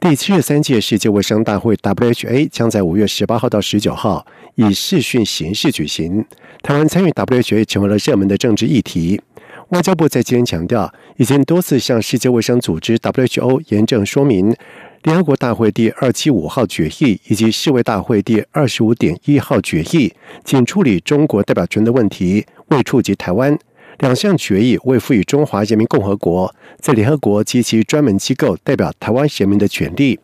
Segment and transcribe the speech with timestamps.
[0.00, 6.24] 第七十三届世界卫生大会 （WHA） 将在五月十八号到十九号以视讯形式举行。
[6.62, 9.20] 台湾参与 WHA 成为了热门的政治议题。
[9.68, 14.56] 外交部在今天强调，已经多次向世界卫生组织 WHO 严正说明，
[15.02, 20.10] 联合国大会第二七五号决议以及世卫大会第二十五点一号决议
[20.42, 23.56] 仅处理中国代表权的问题，未触及台湾。
[24.00, 30.18] 两项决议未赋予中华人民共和国在联合国及其专门机构代表台湾人民的权利。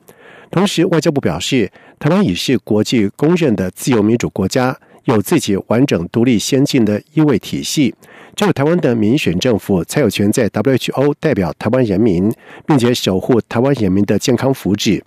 [0.50, 7.94] 同时，外交部表示，台湾已是国际公认的自由民主国家，有自己完整、独立、先进的议会体系。
[8.34, 12.32] 只有台湾的民选政府才有权在 WHO 代表台湾人民，
[12.66, 15.02] 并且守护台湾人民的健康福祉。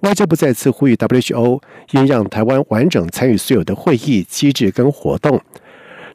[0.00, 1.60] 外交部再次呼吁 WHO
[1.92, 5.38] 应让台湾完整参与所有的会议机制跟活动。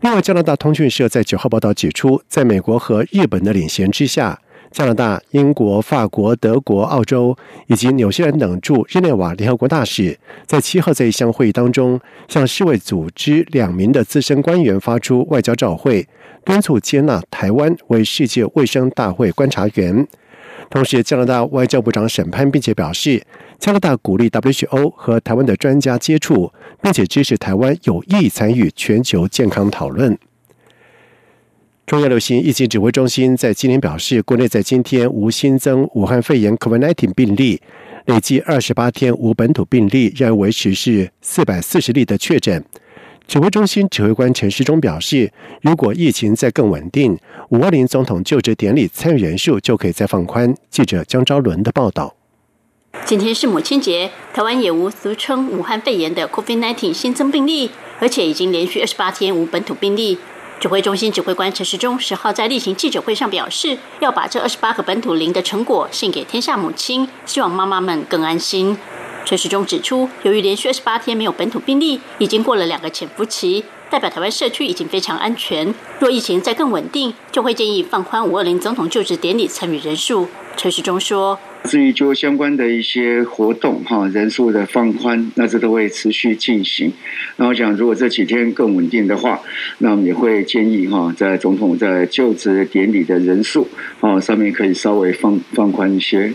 [0.01, 4.39] 另外，加拿大通讯社在九号报道指出，在美国和日本的领衔之下，
[4.71, 7.35] 加拿大、英国、法国、德国、澳洲
[7.67, 16.07] 以及纽西兰等驻日内瓦联合国大使，在七号在一项会议当中，向世卫组织两名的资深官员发出外交照会，
[16.45, 20.07] 敦促接纳台湾为世界卫生大会观察员。
[20.69, 23.23] 同时，加拿大外交部长审判，并且表示，
[23.57, 26.51] 加拿大鼓励 WHO 和台湾的专家接触，
[26.81, 30.17] 并且支持台湾有意参与全球健康讨论。
[31.85, 37.59] 中央流行疫情指挥中心在今天表示，国内在今天无新增武汉肺炎 COVID-19 病例，
[38.05, 42.63] 累计二十八天无本土病例，仍维持是四百四十例的确诊。
[43.29, 47.15] 指挥中心指挥官陈时中表示，如果疫情再更稳定，
[47.49, 50.51] 五二零总统就职典礼参与人数就可以再放宽。
[50.71, 52.15] 记者江昭伦的报道。
[53.05, 57.69] 今天是母亲节，台湾也无俗称武汉肺炎的 COVID-19 新增病例，
[57.99, 60.17] 而且已经连续二十八天无本土病例。
[60.59, 68.75] 指挥中心指挥官陈时中十号在例行记者会上表示，要把这二十八个本土零的成果献给天下母亲，希望妈妈们更安心。
[69.25, 75.71] 陈时中指出，由于连续二十八天没有本土病例，已经过了两个潜伏期，代表台湾社区已经非常安全。
[75.99, 80.27] 若疫情再更稳定，就会建议放宽五二零总统就职典礼参与人数。
[80.57, 86.91] 陈时中说：“至于就相关的一些活动，哈人数的放宽，那这都会持续进行。
[87.37, 89.39] 那我想，如果这几天更稳定的话，
[89.77, 93.69] 那我们也会建议哈，在总统在就职典礼的人数，
[94.01, 96.33] 哦上面可以稍微放放宽一些。”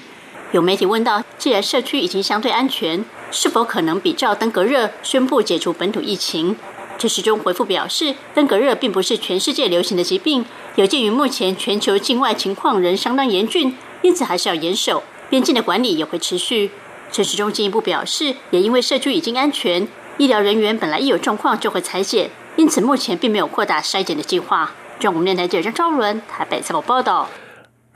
[0.54, 6.54] 有媒体问到，既然社区已经相对安全，是否可能比照登革热宣布解除本土疫情？
[6.96, 10.44] 陈时中回复表示，登革热并不是全世界流行的疾病，
[10.76, 16.70] 有鉴于目前全球境外情况仍相当严峻，因此还是要严守边境的管理也会持续。
[17.10, 19.88] 陈时中进一步表示，也因为社区已经安全，
[20.18, 24.70] 医疗人员本来一有状况就会裁剪，因此目前并没有扩大筛检的计划。
[25.00, 27.28] 中国电台记者张昭伦台北采访报道。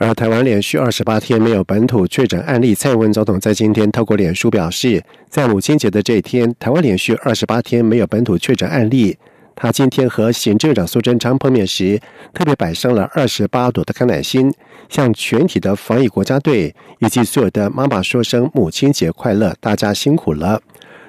[0.00, 9.18] 而台湾连续二十八天没有本土确诊案例，蔡英文总统在今天透过脸书表示，在母亲节的这一天，台湾连续二十八天没有本土确诊案例。
[9.56, 12.00] 他今天和行政长苏贞昌碰面时，
[12.32, 14.54] 特别摆上了二十八朵的康乃馨，
[14.88, 20.62] 向全体的防疫国家队以及所有的妈妈说声母亲节快乐，大家辛苦了。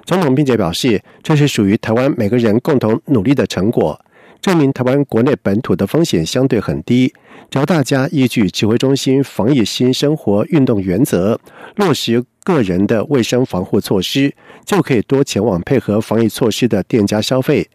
[0.03, 4.01] 总统并且表示，这是属于台湾每个人共同努力的成果。
[4.41, 7.13] 证明台湾国内本土的风险相对很低，
[7.50, 11.39] 只要大家依据指挥中心防疫新生活运动原则，
[11.75, 14.33] 落实个人的卫生防护措施，
[14.66, 17.67] 就可以多前往配合防疫措施的店家消费。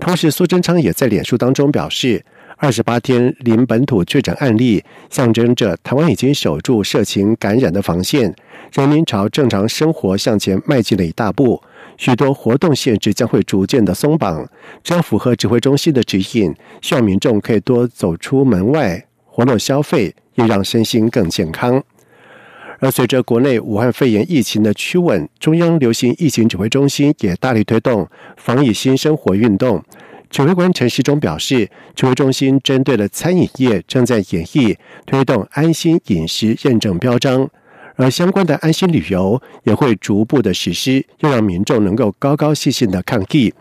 [0.00, 2.24] 同时，苏贞昌也在脸书当中表示，
[2.56, 8.34] 二十八天零本土确诊案例，象征着台湾已经守住社情感染的防线，
[8.72, 11.62] 人民朝正常生活向前迈进了一大步。
[11.98, 14.48] 许多活动限制将会逐渐的松绑，
[14.82, 21.82] 只要符合指挥中心的指引，希望民众可以多走出门外，活络消费，也让身心更健康。
[22.78, 29.84] 而随着国内武汉肺炎疫情的趋稳，中央流行疫情指挥中心也大力推动防疫新生活运动。
[30.30, 37.50] 指挥官陈时中表示，指挥中心针对了餐饮业，正在演绎推动安心饮食认证标章。
[37.98, 43.52] 而相关的安心旅游也会逐步的实施，要让民众能够高高兴兴的抗疫。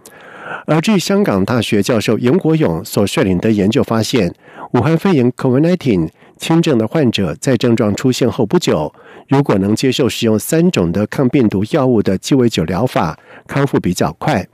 [0.67, 4.31] 而据香港大学教授严国勇所率领的研究发现，
[4.73, 8.93] 武汉肺炎 （COVID-19） 轻症的患者在症状出现后不久，
[9.27, 13.17] 如果能接受使用三种的抗病毒药物的鸡尾酒疗法，
[13.47, 14.47] 康复比较快。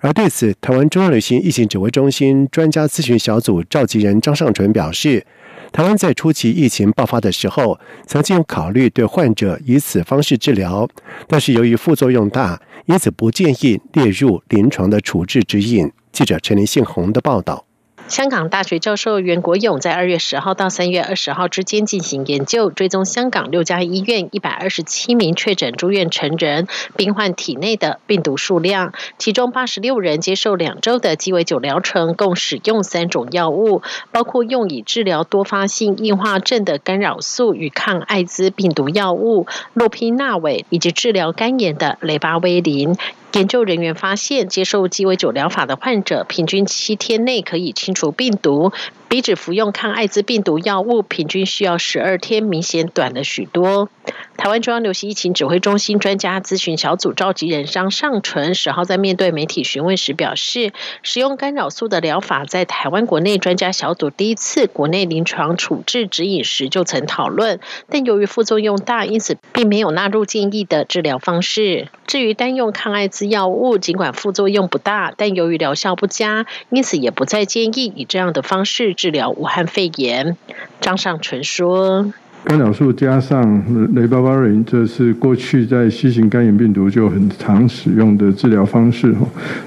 [0.00, 5.24] 而对此，台湾中央流行疫情指挥中心专家咨询小组召集人张尚淳表示，
[5.72, 10.88] 台湾在初期疫情爆发的时候，曾经考虑对患者以此方式治疗，
[11.26, 15.92] 但是由于副作用大，因此不建议列入临床的处置指引。
[16.12, 17.65] 记者陈林信宏的报道。
[18.08, 33.82] 香港大学教授袁国勇在二月十号到三月二十号之间进行研究，追踪香港六家医院一百二十七名确诊住院成人病患体内的病毒数量，其中八十六人接受两周的鸡尾酒疗程，共使用三种药物，
[34.12, 42.96] 包括用以治疗多发性硬化症的干扰素与抗艾滋病毒药物洛匹那韦，以及治疗肝炎的雷巴威林。
[43.32, 48.72] 研究人员发现，接受鸡尾酒疗法的患者，平均七天内可以清除病毒。
[49.08, 53.88] 比只服用抗艾滋病毒药物平均需要十二天，明显短了许多。
[54.36, 60.72] 台湾中央流行疫情指挥中心专家咨询小组召集人张尚纯十号在面对媒体询问时表示，
[61.02, 71.88] 使用干扰素的疗法在台湾国内专家小组第一次国内临床处置指引时就曾讨论，但由于副作用大，因此并没有纳入建议的治疗方式。
[72.06, 78.94] 至于单用抗艾滋药物，尽管副作用不大，但由于疗效不佳，因此也不再建议以这样的方式。
[78.96, 80.36] 治疗武汉肺炎，
[80.80, 82.12] 张尚纯说
[82.44, 89.14] ：“干扰素加上雷巴巴林，这是过去在新型肝炎病毒就很常使用的治疗方式。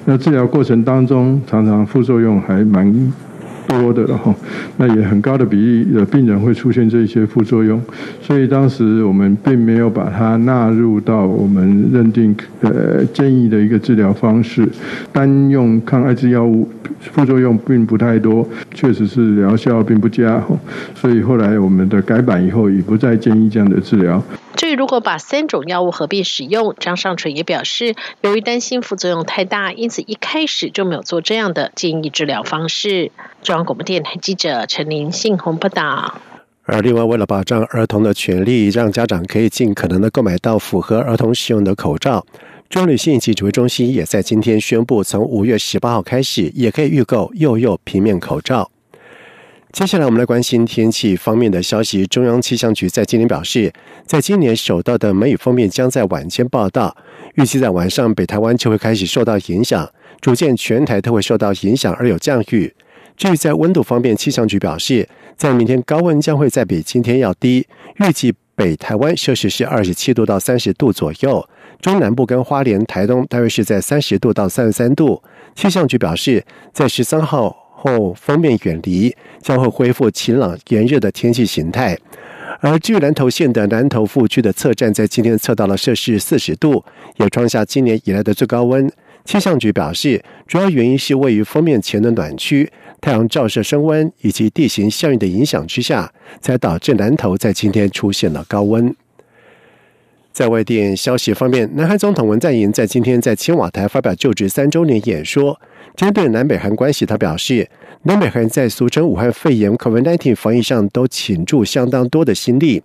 [0.06, 3.14] 那治疗过程当中，常常副作用还蛮。”
[3.78, 4.34] 多的了哈，
[4.78, 7.82] 那也很高的比例的病人会出现这些副作用，
[8.22, 14.68] 所以当时我们并没有把它纳入到我们认定呃建议的一个治疗方式。
[15.12, 16.68] 单用抗艾滋药物
[17.00, 20.42] 副作用并不太多，确实是疗效并不佳，
[20.96, 24.22] 所以后来我们的改版以后也不再建议这样的治疗。
[24.60, 33.14] 至于如果把三种药物合并使用，张尚纯也表示，由于担心副作用太大，因此一开始就没有做这样的建议治疗方式。
[33.42, 36.20] 中央广播电台记者陈林信宏报道。
[36.66, 42.26] 而另外，为了保障儿童的权利，让家长可以尽可能的购买到符合儿童使用的口罩，
[42.70, 48.70] 中旅信息指挥中心也在今天宣布，从五月十八号开始，也可以预购幼幼平面口罩。
[49.72, 52.04] 接下来，我们来关心天气方面的消息。
[52.08, 53.72] 中央气象局在今天表示，
[54.04, 56.98] 在今年首道的梅雨封面将在晚间报道，
[57.36, 59.88] 预计在晚上北台湾就会开始受到影响，
[60.20, 62.74] 逐渐全台都会受到影响而有降雨。
[63.16, 65.08] 至于在温度方面，气象局表示，
[65.38, 67.68] 在明天高温将会再比今天要低，
[68.00, 71.48] 预计北台湾摄氏是二十七度到三十度左右，
[71.80, 75.22] 中南部跟花莲、台东大约是在三十度到三十三度。
[75.54, 76.44] 气象局表示，
[76.74, 77.69] 在十三号。
[77.82, 81.98] 后封面远离，将会恢复晴朗炎热的天气形态。
[82.60, 86.84] 而至于南投县的南投副区的测站，在今天测到了摄氏四十度，
[87.18, 88.92] 也创下今年以来的最高温。
[89.24, 96.12] 气象局表示，主要原因是位于封面前的暖区，太阳照射升温以及地形效应的影响之下，
[96.42, 98.94] 才导致南投在今天出现了高温。
[100.40, 105.60] 在外电消息方面，南韩总统文在寅在今天在青瓦台发表就职三周年演说。
[105.98, 107.70] 针对南北韩关系，他表示，
[108.04, 112.82] 南北韩在俗称武汉肺炎 （COVID-19） 防疫上都倾注相当多的心力。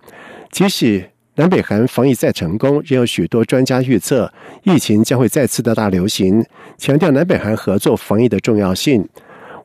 [0.51, 4.29] 即使南北韩防疫再成功，仍有许多专家预测
[4.63, 6.43] 疫情将会再次的大流行，
[6.77, 9.07] 强调南北韩合作防疫的重要性。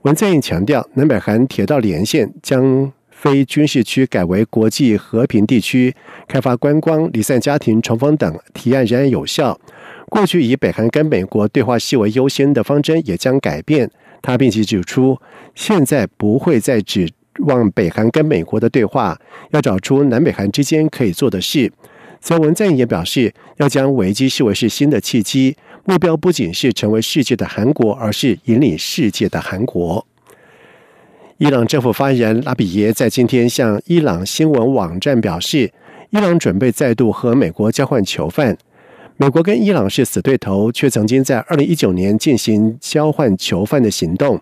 [0.02, 5.94] 文在寅强调，南北韩铁道连线将非军事区改为国际和平地区，
[6.26, 9.60] 开发观光、离散家庭、重逢等提案仍然有效。
[10.08, 13.90] 过去以北韩跟美国对话系为优先的方针也将改变。
[14.22, 15.18] 他并且指出，
[15.54, 17.10] 现在不会再指
[17.40, 21.70] 望北韩跟美国的对话，要找出南北韩之间可以做的事。
[22.22, 30.06] 此外，文在寅也表示，要将危机视为是新的契机，目标不仅是成为世界的韩国，而是引领世界的韩国。
[31.40, 35.72] 伊朗政府发言人拉比耶在今天向伊朗新闻网站表示，
[36.10, 38.58] 伊朗准备再度和美国交换囚犯。
[39.16, 44.38] 美国跟伊朗是死对头，却曾经在二零一九年进行交换囚犯的行动。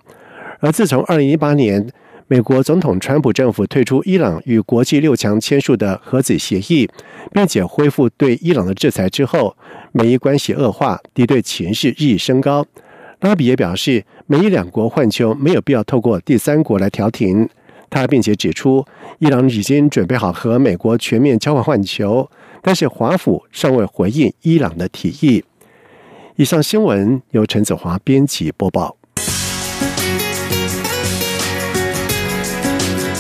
[0.59, 1.89] 而自从二零一八年
[2.27, 6.91] 美国总统川普政府退出伊朗与国际六强签署的核子协议，
[7.33, 9.57] 并且恢复对伊朗的制裁之后，
[9.93, 12.67] 美伊关系恶化，敌对情势日益升高。
[13.21, 17.49] 拉比也表示，美伊两国换球没有必要透过第三国来调停。
[17.91, 18.85] 他并且指出，
[19.19, 22.31] 伊朗已经准备好和美国全面交换换球。
[22.63, 25.45] 但是华府尚未回应伊朗的提议。
[26.37, 28.97] 以上新闻由陈子华编辑播报。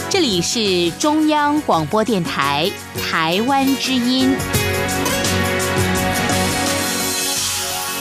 [0.08, 2.70] 这里是中央广播电台
[3.02, 4.57] 台湾之音。